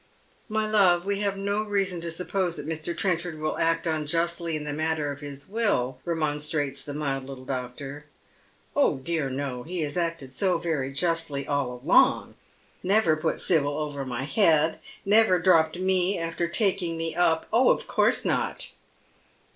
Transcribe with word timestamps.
"My 0.49 0.67
love, 0.67 1.05
we 1.05 1.19
have 1.19 1.37
no 1.37 1.61
reason 1.61 2.01
to 2.01 2.09
suppose 2.09 2.57
that 2.57 2.65
Mr. 2.65 2.97
Trenchard 2.97 3.37
will 3.37 3.59
act 3.59 3.85
unjustly 3.85 4.55
in 4.55 4.63
the 4.63 4.73
matter 4.73 5.11
of 5.11 5.19
his 5.19 5.47
will," 5.47 5.99
remonstrates 6.05 6.81
the 6.83 6.95
mild 6.95 7.25
little 7.25 7.45
doctor." 7.45 8.05
Oh 8.75 8.97
dear 8.97 9.29
no, 9.29 9.61
he 9.61 9.81
has 9.81 9.97
acted 9.97 10.33
so 10.33 10.57
very 10.57 10.91
justly 10.91 11.45
all 11.45 11.79
along; 11.79 12.33
never 12.81 13.15
put 13.15 13.39
Sibyl 13.39 13.77
over 13.77 14.03
my 14.03 14.23
head, 14.23 14.79
never 15.05 15.37
dropped 15.37 15.77
me 15.77 16.17
after 16.17 16.47
taking 16.47 16.97
me 16.97 17.13
up. 17.13 17.45
Oh, 17.53 17.69
of 17.69 17.87
course 17.87 18.25
not 18.25 18.71